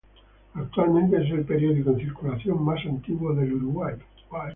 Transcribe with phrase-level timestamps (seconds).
[0.55, 3.93] Actualmente es el periódico en circulación más antiguo del Uruguay.